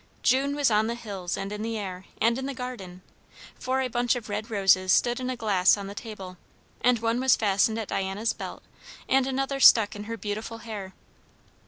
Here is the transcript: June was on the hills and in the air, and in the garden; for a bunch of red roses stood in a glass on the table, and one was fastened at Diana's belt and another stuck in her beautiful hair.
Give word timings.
June 0.23 0.55
was 0.55 0.71
on 0.71 0.87
the 0.87 0.95
hills 0.95 1.37
and 1.37 1.51
in 1.51 1.61
the 1.61 1.77
air, 1.77 2.05
and 2.19 2.39
in 2.39 2.47
the 2.47 2.55
garden; 2.55 3.03
for 3.53 3.81
a 3.81 3.87
bunch 3.87 4.15
of 4.15 4.29
red 4.29 4.49
roses 4.49 4.91
stood 4.91 5.19
in 5.19 5.29
a 5.29 5.35
glass 5.35 5.77
on 5.77 5.85
the 5.85 5.93
table, 5.93 6.37
and 6.83 6.97
one 6.97 7.19
was 7.19 7.35
fastened 7.35 7.77
at 7.77 7.89
Diana's 7.89 8.33
belt 8.33 8.63
and 9.07 9.27
another 9.27 9.59
stuck 9.59 9.95
in 9.95 10.05
her 10.05 10.17
beautiful 10.17 10.57
hair. 10.57 10.95